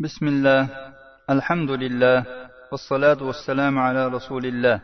بسم 0.00 0.24
الله 0.26 0.60
الحمد 1.30 1.70
لله 1.70 2.18
والصلاة 2.72 3.20
والسلام 3.28 3.78
على 3.78 4.02
رسول 4.08 4.44
الله 4.46 4.76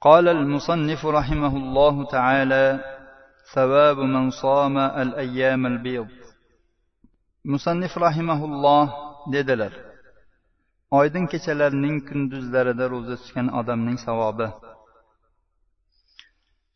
قال 0.00 0.28
المصنف 0.28 1.06
رحمه 1.06 1.56
الله 1.56 1.94
تعالى 2.16 2.66
ثواب 3.54 3.98
من 3.98 4.30
صام 4.30 4.78
الأيام 4.78 5.66
البيض 5.66 6.08
مصنف 7.44 7.92
رحمه 7.98 8.40
الله 8.44 8.84
dedilar 9.32 9.72
oydin 10.90 11.24
kechalarning 11.32 11.96
kunduzlarida 12.08 12.84
ro'za 12.92 13.16
tutgan 13.22 13.48
odamning 13.60 13.98
savobi 14.06 14.48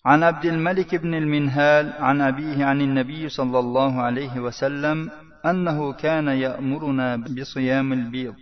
عن 0.09 0.23
عبد 0.23 0.45
الملك 0.45 0.95
بن 0.95 1.13
المنهال 1.15 1.93
عن 2.07 2.21
أبيه 2.21 2.65
عن 2.65 2.81
النبي 2.81 3.29
صلى 3.29 3.59
الله 3.59 3.93
عليه 4.03 4.35
وسلم 4.41 5.11
أنه 5.46 5.94
كان 5.94 6.28
يأمرنا 6.28 7.16
بصيام 7.16 7.94
البيض 7.94 8.36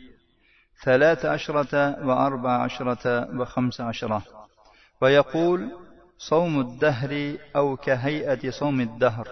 ثلاث 0.84 1.26
عشرة 1.26 2.06
وأربع 2.06 2.52
عشرة 2.52 3.38
وخمس 3.40 3.82
عشرة. 3.82 4.24
ويقول 5.02 5.70
صوم 6.18 6.60
الدهر 6.60 7.36
أو 7.56 7.78
كهيئة 7.78 8.50
صوم 8.50 8.82
الدهر. 8.82 9.28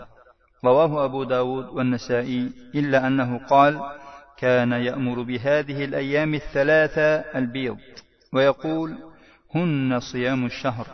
رواه 0.66 1.06
أبو 1.06 1.24
داود 1.24 1.66
والنسائي 1.66 2.52
إلا 2.76 3.08
أنه 3.08 3.38
قال 3.38 3.82
كان 4.38 4.72
يأمر 4.72 5.22
بهذه 5.22 5.86
الأيام 5.86 6.34
الثلاثة 6.34 7.16
البيض. 7.40 7.78
ويقول 8.34 8.98
هن 9.56 10.00
صيام 10.00 10.46
الشهر. 10.46 10.88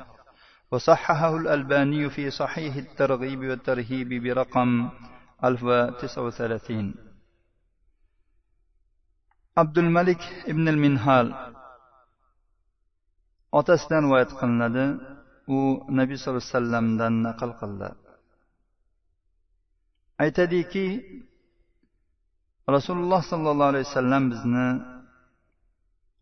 وصححه 0.72 1.38
الألباني 1.38 2.10
في 2.10 2.30
صحيح 2.30 2.76
الترغيب 2.76 3.40
والترهيب 3.40 4.24
برقم 4.24 4.90
1039 5.42 6.94
abdul 9.56 9.90
malik 9.98 10.22
ibn 10.52 10.66
al 10.68 10.80
minhal 10.86 11.28
otasidan 13.60 14.02
rivoyat 14.06 14.32
qilinadi. 14.40 14.86
U 15.56 15.58
nabiy 16.00 16.18
sallallohu 16.18 16.44
alayhi 16.44 16.54
vasallamdan 16.56 17.14
naql 17.28 17.52
qildi. 17.62 17.90
Aytadiki 20.24 20.86
rasululloh 22.76 23.22
sollallohu 23.32 23.72
alayhi 23.74 23.88
vasallam 23.90 24.24
bizni 24.32 24.68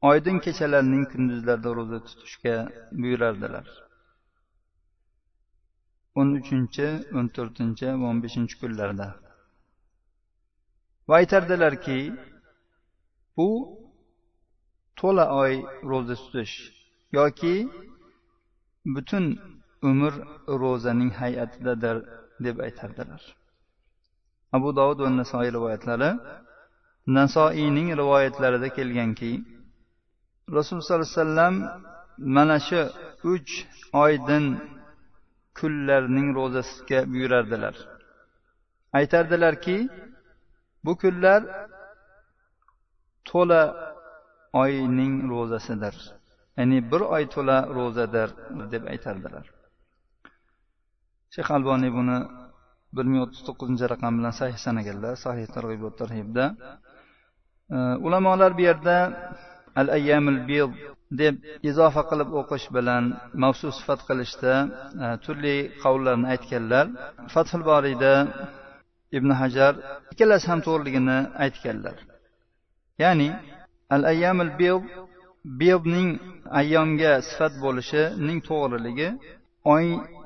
oydin 0.09 0.37
kechalarning 0.45 1.03
kunduzlarda 1.11 1.69
ro'za 1.77 1.99
tutishga 2.07 2.55
buyurardilar. 3.01 3.65
O'n 6.19 6.29
uchinchi 6.39 6.87
o'n 7.17 7.27
to'rtinchi 7.35 7.87
va 8.01 8.05
o'n 8.11 8.19
beshinchi 8.25 8.55
kunlarda. 8.61 9.07
Va 11.07 11.13
aytardilarki 11.21 11.99
bu 13.37 13.47
to'la 14.99 15.25
oy 15.41 15.53
ro'za 15.89 16.15
tutish 16.21 16.55
yoki 17.17 17.55
butun 18.95 19.25
umr 19.89 20.13
ro'zaning 20.61 21.11
hay'atidadir 21.21 21.97
deb 22.45 22.55
aytardilar. 22.67 23.21
Abu 24.55 24.69
dovud 24.79 24.99
va 25.05 25.09
nasoiy 25.21 25.49
rivoyatlari 25.57 26.11
nasoiyning 27.17 27.89
rivoyatlarida 28.01 28.69
kelganki 28.77 29.31
rasululloh 30.57 30.85
sollallohu 30.87 31.07
alayhi 31.07 31.19
vasallam 31.19 31.55
mana 32.35 32.57
shu 32.67 32.81
uch 33.33 33.51
oydin 34.03 34.45
kunlarning 35.59 36.27
ro'zasiga 36.37 36.99
buyurardilar. 37.13 37.75
Aytardilarki 38.99 39.77
bu 40.85 40.93
kunlar 41.01 41.41
to'la 43.29 43.61
oyning 44.63 45.13
ro'zasidir. 45.31 45.95
Ya'ni 46.57 46.77
bir 46.91 47.01
oy 47.15 47.23
to'la 47.35 47.57
ro'zadir 47.77 48.29
deb 48.73 48.83
aytardilar. 48.93 49.45
Shayx 51.33 51.47
alboniy 51.57 51.91
buni 51.99 52.17
bir 52.95 53.05
ming 53.09 53.21
o'ttiz 53.25 53.41
to'qqizinchi 53.47 53.85
raqam 53.93 54.13
bilan 54.19 54.33
sahih 54.39 54.57
sanaganlar 54.65 55.13
sahih 55.25 55.47
targ'ibot 55.55 55.93
tarhibda. 56.01 56.45
Ulamolar 58.05 58.51
bu 58.57 58.61
yerda 58.69 58.97
al 59.81 59.87
ayyamul 59.97 60.39
bid 60.49 60.71
deb 61.21 61.35
izofa 61.69 62.01
qilib 62.09 62.29
o'qish 62.41 62.67
bilan 62.75 63.03
mavsu 63.43 63.67
sifat 63.77 63.99
qilishda 64.07 64.53
e, 65.03 65.05
turli 65.23 65.57
qavllarni 65.83 66.27
aytganlar. 66.33 66.85
Fathul 67.33 67.63
boriyda 67.71 68.13
ibn 69.17 69.29
hajar 69.41 69.73
ikkalasi 70.11 70.45
ham 70.51 70.59
to'g'riligini 70.67 71.19
aytganlar. 71.45 71.97
Ya'ni 73.03 73.29
al 73.95 74.03
ayyamul 74.11 74.51
bid 74.59 74.83
bidning 75.61 76.09
ayyomga 76.59 77.13
sifat 77.29 77.53
bo'lishining 77.65 78.39
to'g'riligi 78.49 79.09
oy 79.75 79.85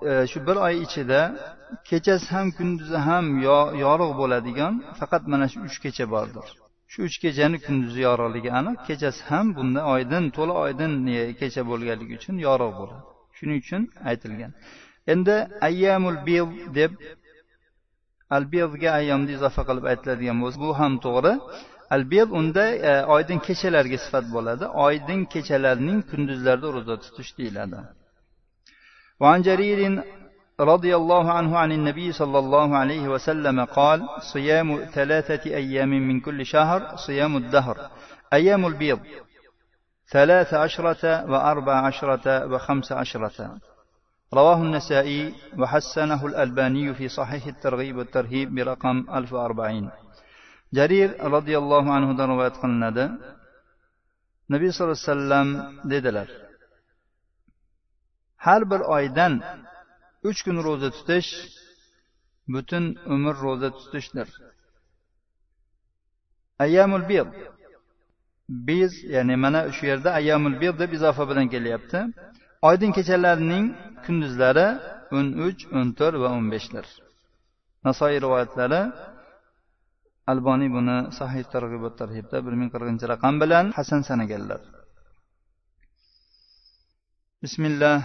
e, 0.10 0.12
shu 0.32 0.40
bir 0.48 0.58
oy 0.68 0.76
ichida 0.86 1.22
kechasi 1.90 2.28
ham 2.36 2.48
kunduzi 2.58 2.98
ham 3.08 3.26
yorug' 3.86 4.16
bo'ladigan 4.22 4.74
faqat 5.00 5.24
mana 5.32 5.46
shu 5.52 5.58
uch 5.68 5.78
kecha 5.84 6.06
bordir. 6.14 6.48
shu 6.93 6.99
uch 7.09 7.17
kechani 7.25 7.59
kunduzi 7.67 8.01
yorug'ligi 8.09 8.51
aniq 8.59 8.79
kechasi 8.89 9.21
ham 9.31 9.47
bunda 9.57 9.81
oydin 9.95 10.25
to'la 10.37 10.55
oydin 10.65 10.93
kecha 11.41 11.63
bo'lganligi 11.71 12.15
uchun 12.21 12.37
yorug' 12.47 12.75
bo'ladi 12.81 13.03
shuning 13.37 13.59
uchun 13.65 13.83
aytilgan 14.11 14.53
endi 15.13 15.35
ayyamul 15.69 16.19
bil 16.27 16.47
deb 16.79 16.93
al 18.37 18.45
bilga 18.53 18.91
ayyomni 18.99 19.31
izofa 19.39 19.63
qilib 19.69 19.85
aytiladigan 19.93 20.39
bo'lsa 20.43 20.59
bu 20.65 20.71
ham 20.81 20.93
to'g'ri 21.07 21.33
al 21.95 22.03
bil 22.13 22.29
unda 22.41 22.65
e, 22.91 22.93
oydin 23.17 23.39
kechalarga 23.47 23.99
sifat 24.05 24.27
bo'ladi 24.37 24.65
oydin 24.87 25.21
kechalarning 25.35 25.99
kunduzlarida 26.11 26.69
ro'za 26.77 26.95
tutish 27.05 27.33
deyiladi 27.41 27.81
وعن 29.23 29.41
جرير 29.49 29.81
رضي 30.60 30.96
الله 30.96 31.32
عنه 31.32 31.58
عن 31.58 31.72
النبي 31.72 32.12
صلى 32.12 32.40
الله 32.40 32.78
عليه 32.78 33.08
وسلم 33.08 33.66
قال 33.66 34.10
صيام 34.34 34.86
ثلاثة 34.86 35.44
أيام 35.56 35.90
من 35.90 36.20
كل 36.20 36.46
شهر 36.46 36.96
صيام 36.96 37.38
الدهر. 37.38 37.90
أيام 38.34 38.66
البيض 38.66 39.00
ثلاث 40.12 40.54
عشرة 40.54 41.32
وأربع 41.32 41.76
عشرة 41.88 42.46
وخمس 42.46 42.92
عشرة. 42.92 43.60
رواه 44.34 44.62
النسائي 44.62 45.34
وحسنه 45.58 46.26
الألباني 46.26 46.94
في 46.94 47.08
صحيح 47.08 47.46
الترغيب 47.46 47.98
والترهيب 47.98 48.56
برقم 48.56 49.06
1040 49.10 49.92
jarir 50.74 51.10
roziyallohu 51.32 51.90
anhudan 51.98 52.28
rivoyat 52.34 52.56
qilinadi 52.62 53.06
nabiy 54.54 54.72
sallallohu 54.72 55.00
alayhi 55.00 55.12
vasallam 55.12 55.50
dedilar 55.92 56.28
har 58.46 58.62
bir 58.72 58.82
oydan 58.96 59.34
uch 60.30 60.40
kun 60.46 60.58
ro'za 60.66 60.90
tutish 60.98 61.30
butun 62.54 62.86
umr 63.14 63.36
ro'za 63.46 63.70
tutishdir. 63.78 64.28
Ayyamul 66.64 67.06
bir 67.10 67.26
biz 68.50 68.92
ya'ni 69.16 69.36
mana 69.44 69.62
shu 69.76 69.84
yerda 69.92 70.10
ayyamul 70.20 70.56
bir 70.62 70.74
deb 70.80 70.92
izofa 70.98 71.24
bilan 71.30 71.48
kelyapti. 71.54 72.00
Oydin 72.70 72.92
kechalarning 72.98 73.66
kunduzlari 74.06 74.68
o'n 75.18 75.28
uch 75.48 75.62
o'n 75.78 75.88
to'rt 76.00 76.18
va 76.24 76.30
o'n 76.38 76.48
beshdir. 76.54 76.86
Nasoiy 77.86 78.18
rivoyatlari 78.26 78.82
alboniy 80.32 80.70
buni 80.78 80.98
sahih 81.20 81.46
targ'ibot 81.54 81.94
tarhibda 82.02 82.38
bir 82.46 82.54
ming 82.60 82.70
qirqinchi 82.74 83.06
raqam 83.14 83.36
bilan 83.44 83.66
hasan 83.78 84.02
sanaganlar. 84.10 84.62
Bismillah 87.44 87.98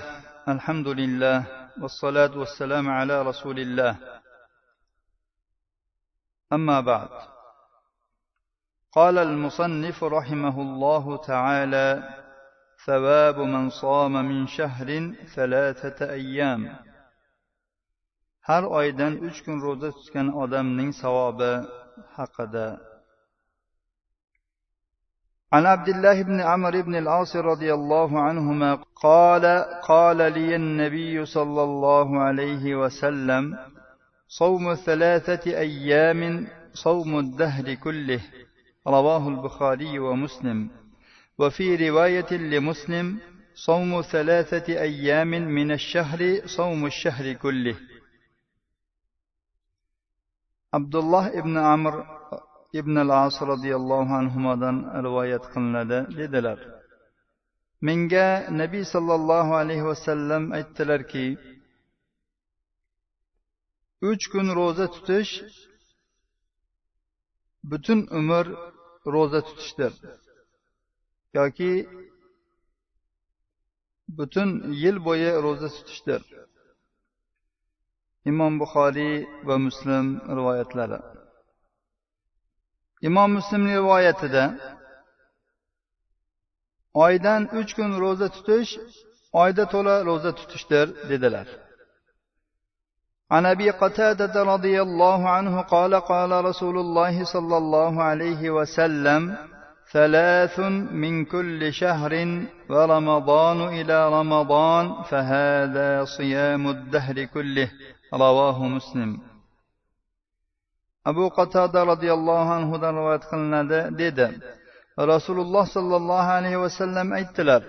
alhamdulillah 0.53 1.62
والصلاة 1.82 2.38
والسلام 2.38 2.90
على 2.90 3.22
رسول 3.22 3.60
الله 3.60 3.94
أما 6.54 6.80
بعد 6.82 7.10
قال 8.92 9.18
المصنف 9.18 10.04
رحمه 10.04 10.62
الله 10.62 11.18
تعالى 11.18 11.90
ثواب 12.86 13.38
من 13.40 13.70
صام 13.70 14.14
من 14.26 14.48
شهر 14.48 15.14
ثلاثة 15.36 16.00
أيام 16.10 16.88
har 18.48 18.64
oydan 18.64 19.14
uch 19.28 19.44
kun 19.46 19.58
ro'za 19.66 19.90
tutgan 19.98 20.28
odamning 20.44 20.92
savobi 21.02 21.54
haqida 22.16 22.68
عن 25.53 25.67
عبد 25.67 25.89
الله 25.89 26.23
بن 26.23 26.41
عمرو 26.41 26.83
بن 26.83 26.95
العاص 26.95 27.37
رضي 27.37 27.75
الله 27.75 28.21
عنهما 28.21 28.75
قال 28.97 29.45
قال 29.89 30.17
لي 30.17 30.57
النبي 30.57 31.27
صلى 31.27 31.63
الله 31.63 32.21
عليه 32.21 32.75
وسلم 32.75 33.59
صوم 34.29 34.75
ثلاثة 34.75 35.59
أيام 35.59 36.47
صوم 36.75 37.19
الدهر 37.19 37.75
كله 37.75 38.21
رواه 38.87 39.29
البخاري 39.29 39.99
ومسلم. 39.99 40.71
وفي 41.39 41.91
رواية 41.91 42.33
لمسلم 42.33 43.19
صوم 43.55 44.03
ثلاثة 44.03 44.81
أيام 44.81 45.31
من 45.31 45.73
الشهر 45.73 46.41
صوم 46.47 46.87
الشهر 46.87 47.33
كله. 47.33 47.77
عبد 50.75 50.95
الله 50.97 51.41
بن 51.41 51.59
عمرو 51.59 52.05
ibn 52.81 52.95
as 53.25 53.37
roziyallohu 53.51 54.13
anhudan 54.21 54.77
rivoyat 55.07 55.45
qilinadi 55.53 55.99
dedilar 56.19 56.59
menga 57.87 58.29
nabiy 58.61 58.85
sollallohu 58.95 59.53
alayhi 59.63 59.85
vasallam 59.91 60.43
aytdilarki 60.59 61.27
uch 64.11 64.25
kun 64.33 64.47
ro'za 64.59 64.87
tutish 64.95 65.33
butun 67.71 68.01
umr 68.19 68.47
ro'za 69.15 69.41
tutishdir. 69.49 69.93
Yoki 71.39 71.73
butun 74.19 74.51
yil 74.83 74.97
bo'yi 75.07 75.31
ro'za 75.45 75.69
tutishdir. 75.77 76.23
İmom 78.31 78.55
buxoriy 78.61 79.17
va 79.49 79.57
muslim 79.67 80.07
rivoyatlari 80.39 80.99
imom 83.08 83.30
muslimning 83.38 83.76
rivoyatida 83.80 84.44
oydan 87.06 87.42
uch 87.60 87.72
kun 87.78 87.92
ro'za 88.04 88.28
tutish 88.36 88.72
oyda 89.44 89.64
to'la 89.74 89.96
ro'za 90.10 90.32
tutishdir 90.40 90.88
dedilar 91.12 91.48
عن 93.36 93.46
ابي 93.46 93.70
قتاده 93.82 94.36
رضي 94.54 94.82
الله 94.82 95.30
عنه 95.30 95.62
قال 95.62 95.94
قال 96.12 96.32
رسول 96.46 96.78
الله 96.84 97.16
صلى 97.24 97.58
الله 97.58 97.94
عليه 98.04 98.42
وسلم 98.58 99.22
ثلاث 99.92 100.60
من 101.04 101.26
كل 101.26 101.74
شهر 101.74 102.14
ورمضان 102.70 103.60
الى 103.78 104.10
رمضان 104.18 104.86
فهذا 105.10 105.90
صيام 106.18 106.64
الدهر 106.76 107.18
كله 107.24 107.70
رواه 108.14 108.58
مسلم 108.68 109.12
abu 111.11 111.25
qatada 111.39 111.81
roziyallohu 111.93 112.51
anhudan 112.59 112.93
rivoyat 113.01 113.25
qilinadi 113.31 113.81
dedi. 114.03 114.27
Rasululloh 115.13 115.65
sollallohu 115.77 116.31
alayhi 116.39 116.61
vasallam 116.65 117.09
aytdilar 117.19 117.63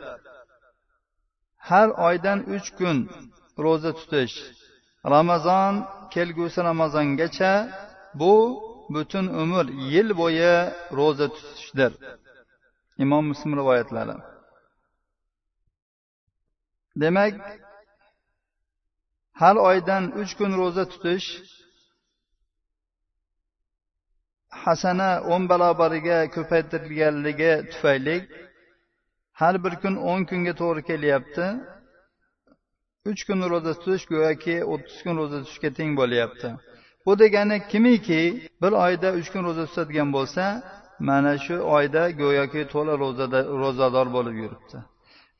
har 1.69 1.89
oydan 2.07 2.39
uch 2.55 2.67
kun 2.77 2.97
ro'za 3.65 3.91
tutish 3.99 4.35
ramazon 5.13 5.73
kelgusi 6.13 6.59
ramazongacha 6.69 7.53
bu 8.19 8.33
butun 8.93 9.25
umr 9.41 9.65
yil 9.93 10.09
bo'yi 10.21 10.55
ro'za 10.99 11.27
tutishdir. 11.35 11.91
İmom 13.03 13.23
muslim 13.31 13.51
rivoyatlari. 13.59 14.15
Demak 17.01 17.33
har 19.41 19.55
oydan 19.69 20.03
uch 20.21 20.31
kun 20.39 20.51
ro'za 20.61 20.83
tutish 20.91 21.27
hasana 24.63 25.09
o'n 25.33 25.43
barobariga 25.51 26.17
ko'paytirilganligi 26.35 27.51
tufayli 27.71 28.17
har 29.41 29.55
bir 29.63 29.73
kun 29.83 29.95
o'n 30.11 30.21
kunga 30.29 30.53
to'g'ri 30.61 30.81
kelyapti. 30.89 31.45
Uch 33.11 33.21
kun 33.27 33.39
ro'za 33.53 33.73
tutish 33.81 34.05
go'yoki 34.13 34.55
o'ttiz 34.73 34.99
kun 35.05 35.15
ro'za 35.21 35.37
tutishga 35.43 35.69
teng 35.77 35.91
bo'lyapti. 35.99 36.47
Bu 37.05 37.11
degani 37.21 37.57
kimiki 37.71 38.21
bir 38.61 38.71
oyda 38.85 39.09
uch 39.19 39.29
kun 39.33 39.43
ro'za 39.47 39.63
tutadigan 39.69 40.09
bo'lsa 40.17 40.43
mana 41.09 41.33
shu 41.45 41.55
oyda 41.75 42.01
go'yoki 42.21 42.61
to'la 42.73 42.93
ro'zada 43.03 43.39
ro'zador 43.61 44.07
bo'lib 44.15 44.35
yuribdi. 44.43 44.77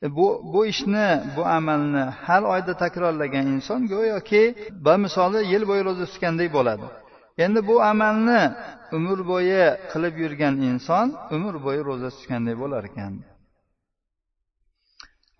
E, 0.04 0.06
bu 0.16 0.26
bu 0.52 0.60
ishni 0.72 1.08
bu 1.36 1.42
amalni 1.58 2.04
har 2.26 2.42
oyda 2.54 2.72
takrorlagan 2.82 3.46
inson 3.54 3.80
go'yoki 3.94 4.42
bamisoli 4.86 5.40
yil 5.52 5.62
bo'yi 5.70 5.82
ro'za 5.88 6.04
tutgandek 6.10 6.48
bo'ladi. 6.58 6.86
Endi 7.44 7.60
bu 7.68 7.74
amalni 7.90 8.42
umr 8.96 9.18
bo'yi 9.30 9.64
qilib 9.92 10.14
yurgan 10.22 10.54
inson 10.70 11.06
umr 11.36 11.54
bo'yi 11.66 11.80
ro'za 11.88 12.08
tutgandek 12.16 12.56
bo'lar 12.62 12.84
ekan. 12.90 13.14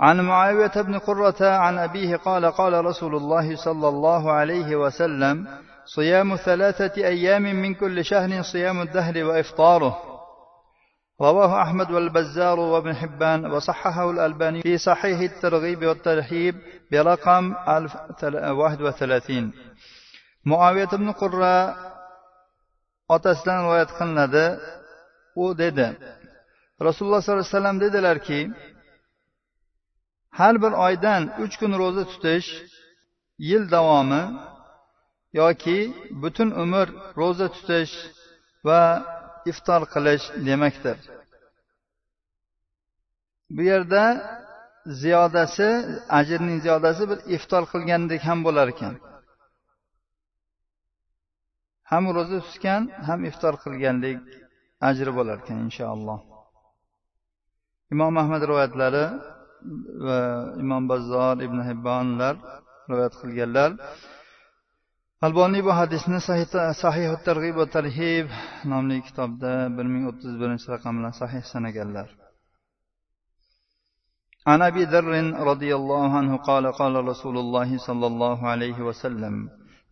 عن 0.06 0.20
معاوية 0.20 0.76
بن 0.88 0.98
قرة 0.98 1.40
عن 1.64 1.78
أبيه 1.78 2.16
قال 2.16 2.44
قال 2.60 2.84
رسول 2.84 3.14
الله 3.16 3.56
صلى 3.56 3.88
الله 3.88 4.32
عليه 4.32 4.76
وسلم 4.76 5.36
صيام 5.84 6.36
ثلاثة 6.36 6.96
أيام 7.04 7.42
من 7.42 7.74
كل 7.74 8.04
شهر 8.04 8.42
صيام 8.42 8.82
الدهر 8.82 9.24
وإفطاره 9.24 9.94
رواه 11.20 11.62
أحمد 11.62 11.90
والبزار 11.90 12.60
وابن 12.60 12.94
حبان 12.94 13.52
وصححه 13.52 14.10
الألباني 14.10 14.62
في 14.62 14.78
صحيح 14.78 15.18
الترغيب 15.20 15.84
والترهيب 15.84 16.54
برقم 16.92 17.54
1031 17.68 19.52
muaviyat 20.50 20.92
ibn 20.98 21.08
qurra 21.20 21.56
otasidan 23.14 23.58
rivoyat 23.64 23.90
qilinadi. 23.98 24.46
U 25.42 25.44
dedi 25.62 25.86
rasululloh 26.86 27.20
sollallohu 27.22 27.44
alayhi 27.46 27.56
vasallam 27.56 27.78
dedilarki 27.84 28.40
har 30.38 30.54
bir 30.62 30.72
oydan 30.86 31.22
uch 31.44 31.54
kun 31.60 31.72
ro'za 31.80 32.04
tutish 32.12 32.48
yil 33.48 33.64
davomi 33.74 34.22
yoki 35.40 35.78
butun 36.22 36.50
umr 36.64 36.86
ro'za 37.20 37.48
tutish 37.56 37.94
va 38.68 38.82
iftor 39.50 39.82
qilish 39.94 40.24
demakdir. 40.48 40.96
Bu 43.54 43.62
yerda 43.70 44.04
ziyodasi 45.02 45.68
ajrning 46.18 46.58
ziyodasi 46.64 47.02
bir 47.10 47.18
iftor 47.36 47.62
qilgandek 47.72 48.20
ham 48.28 48.38
bo'lar 48.46 48.66
ekan. 48.74 48.94
ham 51.91 52.03
ro'za 52.17 52.39
tutgan 52.47 52.81
ham 53.07 53.19
iftor 53.29 53.53
qilgandek 53.63 54.17
ajri 54.89 55.11
bo'lar 55.17 55.37
ekan 55.43 55.57
inshaalloh 55.67 56.19
imom 57.93 58.13
ahmad 58.21 58.41
rivoyatlari 58.49 59.05
va 60.05 60.19
imom 60.63 60.83
bazzor 60.91 61.35
ibn 61.47 61.59
hibbonlar 61.69 62.35
rivoyat 62.89 63.13
qilganlar 63.21 63.69
alboniy 65.25 65.61
bu 65.67 65.71
hadisni 65.79 66.19
sahih 66.83 67.11
targ'ib 67.27 67.55
va 67.61 67.67
tarhib 67.75 68.27
nomli 68.71 68.97
kitobda 69.07 69.53
bir 69.77 69.85
ming 69.93 70.03
o'ttiz 70.11 70.33
birinchi 70.41 70.67
raqam 70.73 70.93
bilan 70.99 71.13
sahih 71.21 71.43
sanaganlar 71.53 72.09
عن 74.51 74.61
ابي 74.69 74.83
ذر 74.93 75.13
رضي 75.51 75.71
الله 75.79 76.09
عنه 76.19 76.33
قال 76.49 76.65
قال 76.81 76.93
رسول 77.11 77.35
الله 77.43 77.69
صلى 77.87 78.05
الله 78.11 78.39
عليه 78.51 78.77
وسلم 78.87 79.35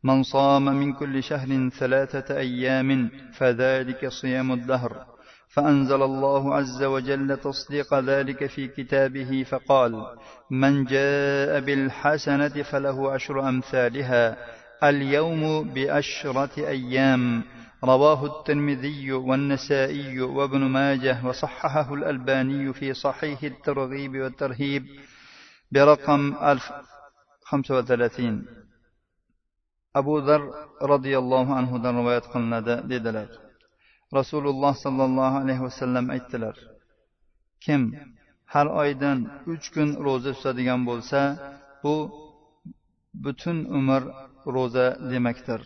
من 0.05 0.23
صام 0.23 0.65
من 0.65 0.93
كل 0.93 1.23
شهر 1.23 1.71
ثلاثة 1.79 2.37
أيام 2.37 3.11
فذلك 3.33 4.09
صيام 4.09 4.53
الدهر. 4.53 5.07
فأنزل 5.49 6.03
الله 6.03 6.55
عز 6.55 6.83
وجل 6.83 7.37
تصديق 7.37 7.95
ذلك 7.95 8.47
في 8.47 8.69
كتابه 8.69 9.47
فقال 9.51 10.07
من 10.51 10.85
جاء 10.85 11.61
بالحسنة 11.61 12.63
فله 12.63 13.13
عشر 13.13 13.49
أمثالها 13.49 14.37
اليوم 14.83 15.73
بعشرة 15.75 16.51
أيام. 16.59 17.43
رواه 17.85 18.27
الترمذي 18.27 19.13
والنسائي 19.13 20.21
وابن 20.21 20.61
ماجه 20.61 21.27
وصححه 21.27 21.95
الألباني 21.95 22.73
في 22.73 22.95
صحيح 22.95 23.43
الترغيب 23.43 24.17
والترهيب 24.17 24.87
برقم 25.73 26.35
1035 26.43 28.62
abu 30.01 30.15
zar 30.27 30.43
roziyallohu 30.93 31.53
anhudan 31.61 31.95
rivoyat 32.01 32.27
qilinadi 32.33 32.75
dedilar. 32.93 33.29
Rasululloh 34.19 34.75
sollallohu 34.85 35.37
alayhi 35.45 35.63
vasallam 35.69 36.07
aytdilar 36.15 36.57
kim 37.65 37.83
har 38.55 38.67
oydan 38.83 39.19
uch 39.53 39.67
kun 39.75 39.89
ro'za 40.07 40.31
tutadigan 40.37 40.81
bo'lsa 40.91 41.21
bu 41.83 41.95
butun 43.25 43.59
umr 43.79 44.03
ro'za 44.57 44.87
demakdir. 45.13 45.61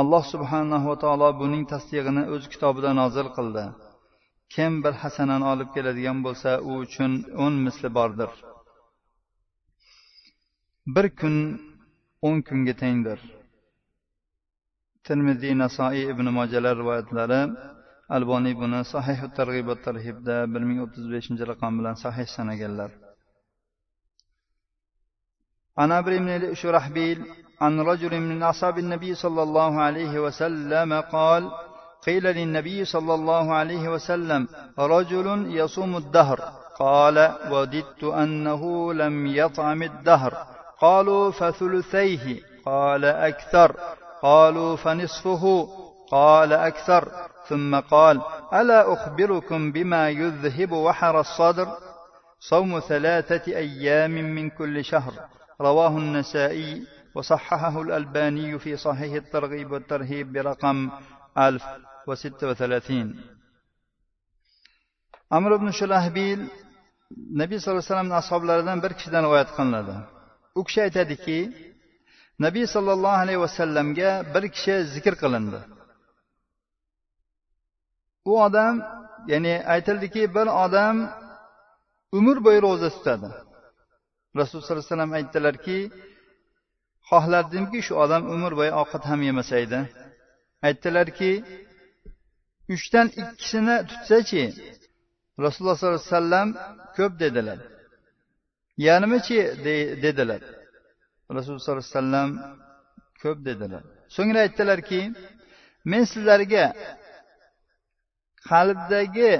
Alloh 0.00 0.22
subhanahu 0.32 0.86
va 0.90 0.96
taolo 1.04 1.28
buning 1.42 1.64
tasdig'ini 1.72 2.22
o'z 2.34 2.44
kitobida 2.52 2.90
nozil 3.00 3.28
qildi. 3.36 3.64
Kim 4.54 4.72
bir 4.84 4.94
hasanani 5.02 5.46
olib 5.52 5.68
keladigan 5.74 6.18
bo'lsa 6.26 6.50
u 6.68 6.72
uchun 6.84 7.12
o'n 7.44 7.54
misli 7.66 7.88
bordir. 7.98 8.30
Bir 10.94 11.06
kun 11.20 11.36
o'n 12.26 12.38
kunga 12.48 12.74
tengdir 12.82 13.20
termiziy 15.06 15.54
nasoiy 15.62 16.04
ibn 16.12 16.26
mojalar 16.38 16.74
rivoyatlari 16.80 17.40
alboniy 18.16 18.54
buni 18.62 18.80
sahih 18.92 19.18
targ'ibot 19.38 19.78
tarhibda 19.86 20.36
bir 20.52 20.62
ming 20.68 20.78
o'ttiz 20.84 21.06
beshinchi 21.14 21.44
raqam 21.52 21.72
bilan 21.78 21.96
sahih 22.04 22.26
sanaganlar 22.36 22.92
عن 25.80 25.92
عمرو 25.92 26.18
بن 26.18 26.54
شرحبيل 26.54 27.18
عن 27.64 27.80
رجل 27.90 28.20
من 28.20 28.42
أصحاب 28.42 28.78
النبي 28.78 29.14
صلى 29.14 29.42
الله 29.42 29.72
عليه 29.86 30.14
وسلم 30.24 30.90
قال 31.16 31.42
قيل 32.06 32.24
للنبي 32.38 32.84
صلى 32.84 33.14
الله 33.14 33.54
عليه 33.54 33.84
وسلم 33.94 34.48
رجل 34.78 35.26
يصوم 35.60 35.96
الدهر 35.96 36.40
قال 36.78 37.16
وددت 37.52 38.04
أنه 38.04 38.62
لم 38.92 39.26
يطعم 39.26 39.82
الدهر 39.82 40.53
قالوا 40.80 41.30
فثلثيه 41.30 42.40
قال 42.64 43.04
أكثر. 43.04 43.76
قالوا 44.22 44.76
فنصفه 44.76 45.68
قال 46.10 46.52
أكثر. 46.52 47.12
ثم 47.48 47.80
قال 47.80 48.22
ألا 48.52 48.92
أخبركم 48.92 49.72
بما 49.72 50.10
يذهب 50.10 50.72
وحر 50.72 51.20
الصدر؟ 51.20 51.68
صوم 52.40 52.80
ثلاثة 52.80 53.56
أيام 53.56 54.10
من 54.10 54.50
كل 54.50 54.84
شهر. 54.84 55.12
رواه 55.60 55.98
النسائي 55.98 56.86
وصححه 57.14 57.82
الألباني 57.82 58.58
في 58.58 58.76
صحيح 58.76 59.14
الترغيب 59.14 59.72
والترهيب 59.72 60.32
برقم 60.32 60.90
1036 61.38 63.14
أمر 65.32 65.56
بن 65.56 65.70
شلهبيل 65.70 66.48
nabiy 67.40 67.58
sallallohu 67.60 67.78
alayhi 67.78 67.90
vasallamni 67.90 68.14
ashoblaridan 68.22 68.78
bir 68.84 68.92
kishidan 68.98 69.22
rivoyat 69.26 69.50
qilinadi. 69.56 69.94
U 70.58 70.60
kishi 70.66 70.80
aytadiki 70.86 71.38
nabiy 72.44 72.66
sollallohu 72.74 73.20
alayhi 73.24 73.40
vasallamga 73.46 74.10
bir 74.34 74.44
kishi 74.54 74.74
zikr 74.94 75.14
qilindi. 75.22 75.60
U 78.30 78.32
odam 78.46 78.74
ya'ni 79.32 79.54
aytildiki 79.74 80.22
bir 80.36 80.46
odam 80.64 80.96
umr 82.18 82.36
bo'yi 82.46 82.60
ro'za 82.66 82.88
tutadi. 82.96 83.28
Rasululloh 84.38 84.64
sollallohu 84.66 84.84
alayhi 84.84 84.92
vasallam 84.92 85.12
aytdilarki 85.18 85.78
xohlardimki 87.10 87.80
shu 87.86 87.94
odam 88.04 88.22
umr 88.34 88.52
bo'yi 88.58 88.72
ovqat 88.80 89.02
ham 89.10 89.20
yemasaydi 89.28 89.80
aytdilarki 90.66 91.32
uchdan 92.74 93.06
ikkisini 93.22 93.76
tutsachi 93.90 94.44
rasululloh 95.44 95.76
sollallohu 95.78 96.00
alayhi 96.00 96.12
vasallam 96.12 96.48
ko'p 96.96 97.12
dedilar. 97.22 97.58
Yarmichi 98.76 99.38
dedilar. 100.04 100.42
Rasululloh 101.36 101.60
sollallohu 101.60 101.84
alayhi 101.84 101.96
vasallam 101.96 102.30
ko'p 103.22 103.38
dedilar. 103.48 103.82
So'ngra 104.16 104.38
aytdilarki 104.46 105.00
men 105.90 106.02
sizlarga 106.12 106.64
qalbdagi 108.50 109.32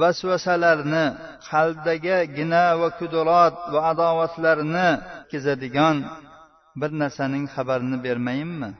vasvasalarni 0.00 1.04
qalbdagi 1.50 2.16
gina 2.36 2.64
va 2.80 2.88
kudurot 2.98 3.56
va 3.72 3.80
adovatlarni 3.92 4.88
kezadigan 5.30 5.96
bir 6.80 6.90
narsaning 7.02 7.44
xabarini 7.54 7.98
bermayinmi? 8.06 8.70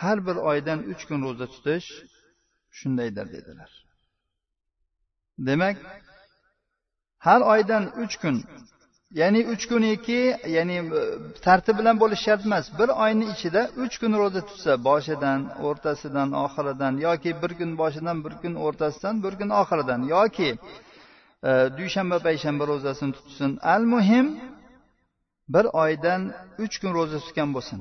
Har 0.00 0.18
bir 0.26 0.36
oydan 0.50 0.78
uch 0.92 1.02
kun 1.08 1.18
ro'za 1.26 1.46
tutish 1.54 1.88
shundaydir 2.78 3.26
dedilar. 3.36 3.70
Demak 5.48 5.76
har 7.26 7.40
oydan 7.52 7.84
uch 8.02 8.16
kun. 8.22 8.36
Ya'ni 9.20 9.40
uch 9.52 9.64
kuniki 9.70 10.20
ya'ni 10.56 10.76
e, 11.00 11.02
tartib 11.46 11.74
bilan 11.80 11.96
bo'lishi 12.02 12.24
shart 12.26 12.42
emas. 12.48 12.66
Bir 12.78 12.88
oyni 13.04 13.24
ichida 13.34 13.62
uch 13.84 13.94
kun 14.00 14.12
ro'za 14.20 14.40
tutsa 14.48 14.72
boshidan 14.88 15.40
o'rtasidan 15.66 16.28
oxiridan 16.44 16.94
yoki 17.06 17.30
bir 17.42 17.52
kun 17.58 17.70
boshidan 17.80 18.16
bir 18.24 18.34
kun 18.42 18.54
o'rtasidan 18.64 19.14
bir 19.24 19.32
kun 19.40 19.50
oxiridan 19.60 20.00
yoki 20.14 20.50
e, 21.48 21.50
dushanba 21.78 22.18
payshanba 22.26 22.64
ro'zasini 22.72 23.12
tutsin. 23.18 23.50
Al 23.74 23.82
muhim 23.94 24.26
bir 25.54 25.66
oydan 25.84 26.22
uch 26.64 26.76
kun 26.82 26.92
ro'za 26.98 27.18
tutgan 27.24 27.50
bo'lsin. 27.56 27.78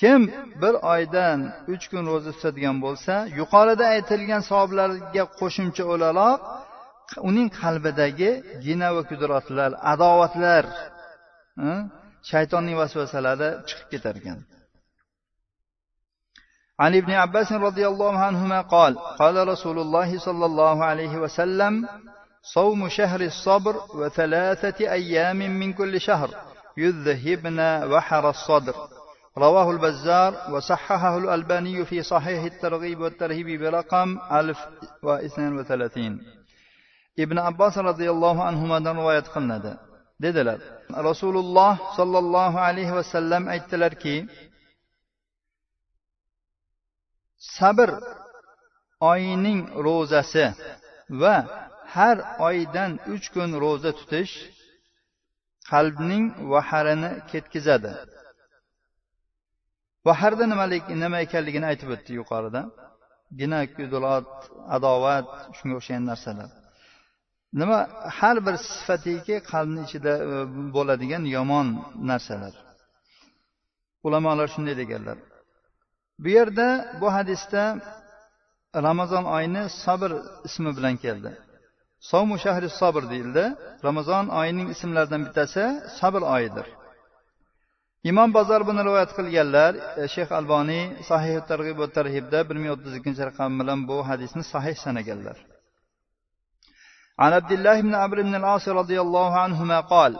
Kim 0.00 0.20
bir 0.62 0.74
oydan 0.94 1.38
uch 1.72 1.84
kun 1.92 2.04
ro'za 2.12 2.30
tutadigan 2.36 2.76
bo'lsa 2.84 3.14
yuqorida 3.38 3.84
aytilgan 3.94 4.42
savoblarga 4.50 5.24
qo'shimcha 5.40 5.84
o'laroq 5.92 6.40
uning 7.29 7.49
qalbidagi 7.61 8.31
gina 8.65 8.87
va 8.95 9.01
kudratlar 9.09 9.71
adovatlar 9.93 10.63
shaytonning 12.29 12.75
vasvasalari 12.81 13.49
chiqib 13.67 13.87
ketar 13.93 14.15
ekan 14.21 14.39
عن 16.79 16.95
ابن 16.95 17.11
عباس 17.11 17.51
رضي 17.51 17.87
الله 17.87 18.17
عنهما 18.17 18.61
قال 18.61 18.99
قال 18.99 19.47
رسول 19.47 19.79
الله 19.79 20.19
صلى 20.19 20.45
الله 20.45 20.85
عليه 20.85 21.17
وسلم 21.17 21.73
صوم 22.53 22.89
شهر 22.89 23.21
الصبر 23.21 23.75
وثلاثة 23.95 24.91
أيام 24.91 25.37
من 25.37 25.73
كل 25.73 26.01
شهر 26.01 26.29
يذهبن 26.77 27.59
وحر 27.91 28.29
الصدر 28.29 28.75
رواه 29.37 29.71
البزار 29.71 30.33
وصححه 30.51 31.17
الألباني 31.17 31.85
في 31.85 32.03
صحيح 32.03 32.43
الترغيب 32.43 32.99
والترهيب 32.99 33.61
برقم 33.61 34.19
1032 34.31 36.19
ibn 37.16 37.36
abbos 37.36 37.74
roziyallohu 37.88 38.40
anhudan 38.48 38.96
rivoyat 39.00 39.26
qilinadi. 39.34 39.72
Dedilar 40.24 40.60
rasululloh 41.08 41.74
sollallohu 41.98 42.58
alayhi 42.68 42.92
vasallam 42.98 43.42
aytdilarki 43.54 44.16
sabr 47.58 47.90
oyining 49.12 49.60
ro'zasi 49.86 50.46
va 51.22 51.36
har 51.94 52.16
oydan 52.48 52.92
uch 53.14 53.26
kun 53.34 53.50
ro'za 53.64 53.90
tutish 53.98 54.34
qalbning 55.70 56.24
vaharini 56.52 57.10
ketkazadi. 57.30 57.92
Vaharda 60.06 60.44
nimalik 60.52 60.84
nima 61.02 61.18
ekanligini 61.26 61.66
aytib 61.72 61.88
o'tdi 61.94 62.10
yuqorida. 62.20 62.62
Gina 63.40 63.60
kudulot 63.76 64.30
adovat 64.76 65.26
shunga 65.56 65.74
o'xshagan 65.78 66.04
narsalar. 66.10 66.50
Nima 67.60 67.78
har 68.18 68.36
bir 68.46 68.56
sifatiki 68.68 69.36
qalbni 69.50 69.80
ichida 69.86 70.12
e, 70.32 70.34
bo'ladigan 70.76 71.24
yomon 71.36 71.68
narsalar. 72.10 72.54
Ulamolar 74.06 74.48
shunday 74.54 74.74
deganlar. 74.82 75.18
Bu 76.22 76.28
yerda 76.36 76.68
bu 77.00 77.08
hadisda 77.16 77.62
ramazon 78.86 79.24
oyini 79.36 79.62
sabr 79.84 80.10
ismi 80.48 80.70
bilan 80.76 80.96
keldi. 81.04 81.30
Somu 82.10 82.36
shahri 82.44 82.68
sabr 82.80 83.02
deyildi. 83.12 83.44
Ramazon 83.86 84.24
oyining 84.40 84.68
ismlaridan 84.74 85.22
bittasi 85.26 85.64
sabr 86.00 86.22
oyidir. 86.34 86.66
Imom 88.10 88.30
bozor 88.38 88.60
buni 88.68 88.80
rivoyat 88.86 89.10
qilganlar 89.18 89.72
e, 90.00 90.02
shayx 90.14 90.30
alboniy 90.38 90.84
sahih 91.10 91.36
targ'ib 91.50 91.76
va 91.82 91.88
tarhibda 91.96 92.38
bir 92.48 92.56
ming 92.60 92.70
o'ttiz 92.74 92.92
ikkinchi 92.98 93.22
raqam 93.28 93.52
bilan 93.60 93.78
bu 93.90 93.96
hadisni 94.10 94.42
sahih 94.52 94.76
sanaganlar. 94.84 95.36
عن 97.18 97.32
عبد 97.32 97.52
الله 97.52 97.80
بن 97.80 97.94
عمرو 97.94 98.22
بن 98.22 98.34
العاص 98.34 98.68
رضي 98.68 99.00
الله 99.00 99.38
عنهما 99.38 99.80
قال 99.80 100.16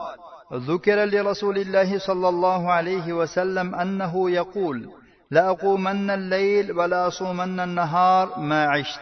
ذكر 0.52 1.04
لرسول 1.04 1.58
الله 1.58 1.99
صلى 1.99 2.28
الله 2.28 2.72
عليه 2.72 3.12
وسلم 3.12 3.75
أنه 3.75 4.30
يقول 4.30 4.90
لأقومن 5.30 6.11
الليل 6.11 6.72
ولا 6.72 7.08
أصومن 7.08 7.61
النهار 7.61 8.38
ما 8.38 8.66
عشت. 8.66 9.00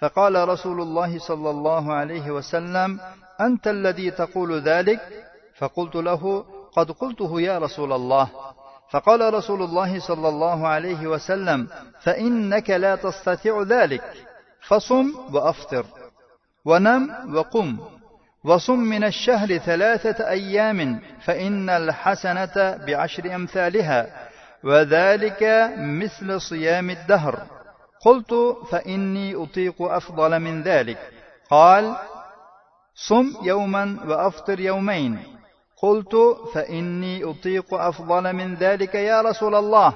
فقال 0.00 0.48
رسول 0.48 0.80
الله 0.80 1.18
صلى 1.18 1.50
الله 1.50 1.94
عليه 1.94 2.30
وسلم 2.30 3.00
أنت 3.40 3.68
الذي 3.68 4.10
تقول 4.10 4.60
ذلك؟ 4.60 5.00
فقلت 5.58 5.94
له 5.94 6.44
قد 6.76 6.90
قلته 6.90 7.40
يا 7.40 7.58
رسول 7.58 7.92
الله. 7.92 8.28
فقال 8.90 9.34
رسول 9.34 9.62
الله 9.62 10.00
صلى 10.00 10.28
الله 10.28 10.68
عليه 10.68 11.06
وسلم 11.06 11.68
فإنك 12.00 12.70
لا 12.70 12.96
تستطيع 12.96 13.62
ذلك 13.62 14.26
فصم 14.68 15.06
وأفطر. 15.32 15.84
ونم 16.66 17.34
وقم 17.34 17.78
وصم 18.44 18.78
من 18.78 19.04
الشهر 19.04 19.58
ثلاثة 19.58 20.28
أيام 20.28 21.00
فإن 21.24 21.70
الحسنة 21.70 22.78
بعشر 22.86 23.34
أمثالها 23.34 24.28
وذلك 24.64 25.72
مثل 25.78 26.40
صيام 26.40 26.90
الدهر. 26.90 27.42
قلت 28.04 28.56
فإني 28.70 29.34
أطيق 29.34 29.82
أفضل 29.82 30.40
من 30.40 30.62
ذلك. 30.62 30.98
قال 31.50 31.96
صم 32.94 33.32
يوما 33.42 33.98
وأفطر 34.06 34.60
يومين. 34.60 35.18
قلت 35.82 36.16
فإني 36.54 37.24
أطيق 37.24 37.74
أفضل 37.74 38.32
من 38.32 38.54
ذلك 38.54 38.94
يا 38.94 39.22
رسول 39.22 39.54
الله. 39.54 39.94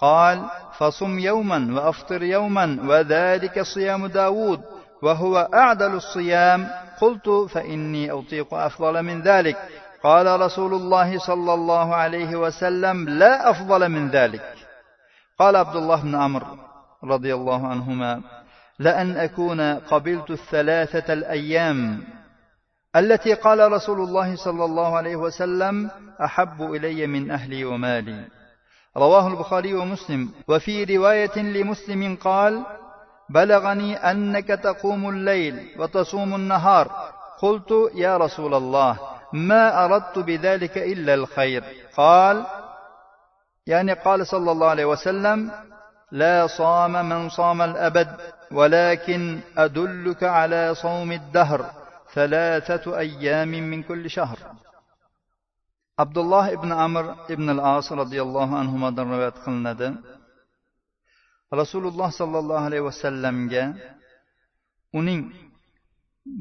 قال 0.00 0.44
فصم 0.78 1.18
يوما 1.18 1.74
وأفطر 1.74 2.22
يوما 2.22 2.78
وذلك 2.88 3.62
صيام 3.62 4.06
داود. 4.06 4.79
وهو 5.02 5.48
أعدل 5.54 5.94
الصيام 5.94 6.68
قلت 7.00 7.28
فإني 7.28 8.10
أطيق 8.10 8.54
أفضل 8.54 9.02
من 9.02 9.22
ذلك. 9.22 9.56
قال 10.02 10.40
رسول 10.40 10.74
الله 10.74 11.18
صلى 11.18 11.54
الله 11.54 11.94
عليه 11.94 12.36
وسلم 12.36 13.08
لا 13.08 13.50
أفضل 13.50 13.88
من 13.88 14.08
ذلك. 14.08 14.54
قال 15.38 15.56
عبد 15.56 15.76
الله 15.76 16.02
بن 16.02 16.14
عمرو 16.14 16.56
رضي 17.04 17.34
الله 17.34 17.66
عنهما 17.66 18.20
لأن 18.78 19.16
أكون 19.16 19.60
قبلت 19.78 20.30
الثلاثة 20.30 21.12
الأيام 21.12 22.04
التي 22.96 23.34
قال 23.34 23.72
رسول 23.72 24.00
الله 24.00 24.36
صلى 24.36 24.64
الله 24.64 24.96
عليه 24.96 25.16
وسلم 25.16 25.90
أحب 26.24 26.74
إلي 26.74 27.06
من 27.06 27.30
أهلي 27.30 27.64
ومالي. 27.64 28.24
رواه 28.96 29.28
البخاري 29.28 29.74
ومسلم. 29.74 30.28
وفي 30.48 30.96
رواية 30.96 31.38
لمسلم 31.38 32.16
قال 32.16 32.64
بلغني 33.30 33.96
أنك 33.96 34.48
تقوم 34.48 35.08
الليل 35.08 35.54
وتصوم 35.78 36.34
النهار. 36.34 36.86
قلت 37.42 37.70
يا 37.94 38.16
رسول 38.16 38.54
الله 38.54 38.98
ما 39.32 39.84
أردت 39.84 40.18
بذلك 40.18 40.78
إلا 40.78 41.14
الخير. 41.14 41.64
قال 41.96 42.36
يعني 43.66 43.92
قال 43.92 44.26
صلى 44.26 44.50
الله 44.52 44.68
عليه 44.68 44.84
وسلم 44.84 45.50
لا 46.12 46.46
صام 46.46 46.92
من 47.08 47.28
صام 47.28 47.62
الأبد 47.62 48.08
ولكن 48.52 49.40
أدلك 49.58 50.22
على 50.24 50.74
صوم 50.74 51.12
الدهر 51.12 51.60
ثلاثة 52.14 52.98
أيام 52.98 53.48
من 53.48 53.82
كل 53.82 54.10
شهر. 54.10 54.38
عبد 56.00 56.18
الله 56.18 56.44
ibn 56.56 56.70
amr 56.72 57.04
ibn 57.28 57.46
al 57.52 57.60
as 57.76 57.86
roziyallohu 57.92 58.56
anhudan 58.56 59.04
rivoyat 59.12 59.36
qilinadi 59.44 59.88
rasululloh 61.52 62.10
sollallohu 62.20 62.64
alayhi 62.68 62.84
vasallamga 62.90 63.64
uning 64.98 65.22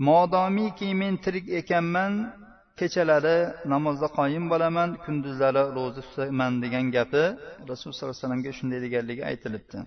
modomiki 0.07 0.89
men 1.01 1.13
tirik 1.23 1.45
ekanman 1.59 2.13
kechalari 2.79 3.37
namozda 3.73 4.07
qoyim 4.19 4.45
bo'laman 4.51 4.89
kunduzlari 5.03 5.63
ro'za 5.77 6.01
tutaman 6.07 6.53
degan 6.63 6.85
gapi 6.95 7.23
rasululloh 7.71 7.95
sollallohu 7.97 8.13
alayhi 8.13 8.21
vasallamga 8.21 8.51
shunday 8.59 8.79
deganligi 8.85 9.23
aytilibdi. 9.31 9.77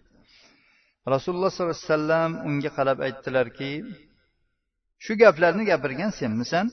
Rasululloh 1.15 1.51
sollallohu 1.55 1.79
alayhi 1.79 1.91
vasallam 1.91 2.31
unga 2.49 2.71
qarab 2.79 2.99
aytdilarki 3.07 3.73
shu 5.05 5.13
gaplarni 5.23 5.65
gapirgan 5.71 6.11
senmisan 6.21 6.67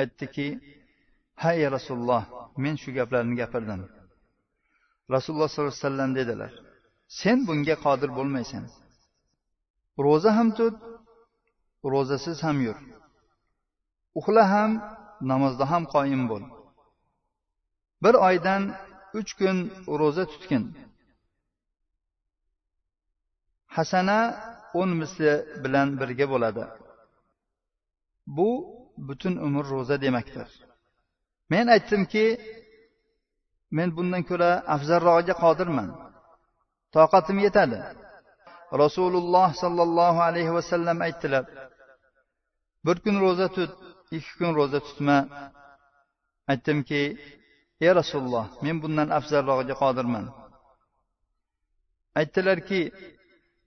aytdiki 0.00 0.46
ha 1.42 1.50
ey 1.60 1.66
rasululloh 1.76 2.22
men 2.62 2.74
shu 2.82 2.90
gaplarni 2.98 3.34
gapirdim. 3.42 3.82
Rasululloh 5.14 5.48
sollallohu 5.48 5.72
alayhi 5.72 5.84
vasallam 5.84 6.14
dedilar 6.20 6.52
sen 7.20 7.38
bunga 7.48 7.76
qodir 7.84 8.10
bo'lmaysan. 8.18 8.64
Ro'za 10.04 10.30
ham 10.38 10.48
tut 10.58 10.76
ro'zasiz 11.92 12.38
ham 12.46 12.58
yur. 12.66 12.78
Uxla 14.18 14.44
ham 14.54 14.70
namozda 15.30 15.64
ham 15.72 15.84
qoyim 15.94 16.22
bo'l. 16.30 16.44
Bir 18.02 18.14
oydan 18.28 18.62
uch 19.18 19.30
kun 19.38 19.56
ro'za 20.00 20.24
tutgin. 20.32 20.64
Hasana 23.76 24.20
o'n 24.80 24.90
misli 25.00 25.32
bilan 25.64 25.88
birga 26.00 26.26
bo'ladi. 26.32 26.64
Bu 28.36 28.50
butun 29.08 29.34
umr 29.46 29.64
ro'za 29.74 29.96
demakdir. 30.04 30.48
Men 31.52 31.66
aytdimki 31.74 32.24
men 33.76 33.88
bundan 33.96 34.22
ko'ra 34.30 34.50
afzalrog'iga 34.74 35.34
qodirman. 35.44 35.88
Toqatim 36.96 37.38
yetadi. 37.46 37.78
Rasululloh 38.82 39.48
sollallohu 39.62 40.20
alayhi 40.28 40.52
vasallam 40.58 40.98
aytdilar 41.06 41.44
bir 42.86 42.96
kun 43.04 43.16
ro'za 43.24 43.48
tut 43.56 43.72
ikki 44.16 44.32
kun 44.38 44.50
ro'za 44.58 44.80
tutma. 44.88 45.18
Aytdimki 46.52 47.02
ey 47.84 47.90
rasululloh 48.00 48.46
men 48.64 48.76
bundan 48.82 49.08
afzalrog'iga 49.18 49.74
qodirman. 49.82 50.26
Aytdilarki 52.20 52.80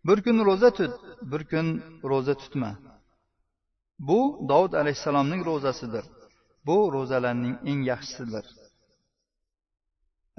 bir 0.08 0.18
kun 0.26 0.38
ro'za 0.48 0.70
tut 0.78 0.94
bir 1.32 1.42
kun 1.52 1.68
ro'za 2.12 2.34
tutma. 2.42 2.72
Bu 4.08 4.20
dovud 4.50 4.74
alayhissalomning 4.82 5.42
ro'zasidir. 5.50 6.06
Bu 6.68 6.78
ro'zalarning 6.96 7.56
eng 7.70 7.82
yaxshisidir. 7.92 8.46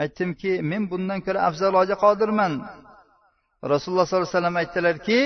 Aytdimki 0.02 0.52
men 0.70 0.82
bundan 0.90 1.20
ko'ra 1.26 1.40
afzalroqga 1.48 1.96
qodirman. 2.04 2.52
Rasululloh 3.72 4.04
sollallohu 4.06 4.28
alayhi 4.28 4.38
vasallam 4.38 4.56
aytdilarki 4.62 5.18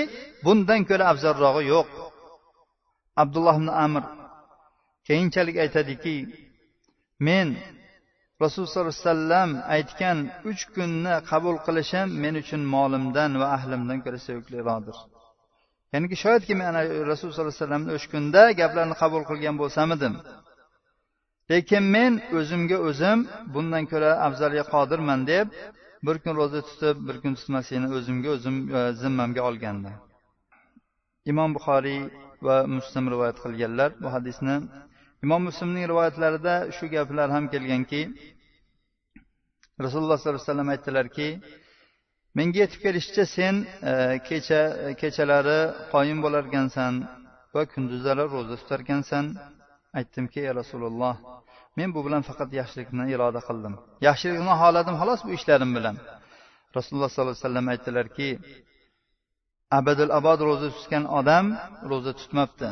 bundan 0.45 0.81
ko'ra 0.89 1.03
afzalrog'i 1.11 1.63
yo'q. 1.73 1.89
Abdulloh 3.21 3.55
ibn 3.61 3.69
amr 3.85 4.03
keyinchalik 5.07 5.55
aytadiki 5.63 6.15
men 7.27 7.47
rasululloh 8.43 8.71
sollallohu 8.73 8.93
alayhi 8.93 9.07
vasallam 9.09 9.51
aytgan 9.75 10.17
uch 10.49 10.61
kunni 10.75 11.15
qabul 11.31 11.57
qilishim 11.65 12.07
men 12.23 12.33
uchun 12.41 12.61
molimdan 12.75 13.31
va 13.41 13.47
ahlimdan 13.57 13.99
ko'ra 14.05 14.19
sevikliroqdir 14.27 14.97
ya'niki 15.93 16.15
shoyatki 16.23 16.53
men 16.61 16.71
rasululloh 17.11 17.35
sollallohu 17.35 17.51
alayhi 17.51 17.63
vasallamni 17.63 17.91
o'sha 17.97 18.09
kunda 18.13 18.43
gaplarini 18.61 18.95
qabul 19.03 19.23
qilgan 19.29 19.55
bo'lsamidim. 19.61 20.13
Lekin 21.51 21.83
men 21.95 22.13
o'zimga 22.39 22.77
o'zim 22.89 23.19
bundan 23.53 23.83
ko'ra 23.91 24.11
afzalga 24.27 24.63
qodirman 24.73 25.19
deb 25.31 25.47
bir 26.05 26.15
kun 26.23 26.33
ro'za 26.41 26.61
tutib 26.69 26.97
bir 27.07 27.15
kun 27.23 27.33
tutmaslikni 27.39 27.87
o'zimga 27.97 28.29
o'zim 28.35 28.55
e, 28.77 28.79
zimmamga 29.01 29.41
olgandi. 29.49 29.91
Imom 31.31 31.49
buxoriy 31.57 32.01
va 32.47 32.57
muslim 32.75 33.05
rivoyat 33.13 33.37
qilganlar 33.43 33.89
bu 34.03 34.07
hadisni. 34.15 34.55
Imom 35.25 35.41
muslimning 35.49 35.85
rivoyatlarida 35.91 36.55
shu 36.77 36.85
gaplar 36.95 37.27
ham 37.35 37.45
kelganki 37.53 38.01
rasululloh 39.85 40.17
sollallohu 40.17 40.39
alayhi 40.39 40.49
vasallam 40.49 40.69
aytdilarki 40.75 41.27
menga 42.37 42.59
yetib 42.63 42.79
kelishicha 42.85 43.25
sen 43.37 43.55
e, 43.91 43.93
kecha 44.29 44.61
e, 44.85 44.87
kechalari 45.01 45.59
qoyim 45.93 46.19
bo'larkansan 46.25 46.93
va 47.53 47.61
kunduzlari 47.73 48.23
ro'za 48.35 48.55
tutarkansan. 48.61 49.25
aytdimki 49.97 50.39
ey 50.45 50.51
rasululloh 50.59 51.15
men 51.77 51.89
bu 51.95 51.99
bilan 52.05 52.23
faqat 52.29 52.49
yaxshilikni 52.59 53.03
iroda 53.13 53.41
qildim. 53.47 53.73
Yaxshilikni 54.07 54.53
xohladim 54.61 54.95
xolos 55.01 55.21
bu 55.27 55.31
ishlarim 55.37 55.71
bilan. 55.77 55.95
Rasululloh 56.77 57.09
sollallohu 57.11 57.35
alayhi 57.35 57.45
vasallam 57.47 57.67
aytdilarki 57.73 58.29
abadul 59.79 60.11
abod 60.19 60.39
ro'za 60.47 60.69
tutgan 60.77 61.03
odam 61.19 61.45
ro'za 61.91 62.11
tutmabdi. 62.19 62.69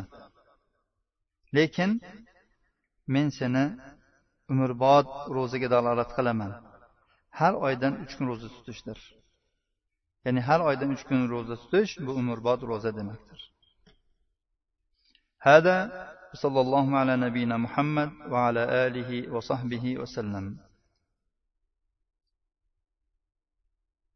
Lekin 1.57 1.91
men 3.13 3.27
seni 3.39 3.65
umrbod 4.51 5.07
ro'zaga 5.35 5.67
dalolat 5.75 6.11
qilaman. 6.17 6.51
Har 7.39 7.53
oydan 7.67 7.93
uch 8.03 8.13
kun 8.17 8.25
ro'za 8.31 8.47
tutishdir. 8.55 8.99
Ya'ni 10.25 10.41
har 10.47 10.59
oydan 10.69 10.89
uch 10.95 11.03
kun 11.09 11.21
ro'za 11.33 11.55
tutish 11.61 11.93
bu 12.05 12.11
umrbod 12.21 12.59
ro'za 12.71 12.91
demakdir. 12.99 13.39
Hada 15.47 15.75
صلى 16.33 16.61
الله 16.61 16.97
على 16.97 17.15
نبينا 17.15 17.57
محمد 17.57 18.09
وعلى 18.29 18.63
آله 18.87 19.33
وصحبه 19.33 19.97
وسلم. 19.97 20.68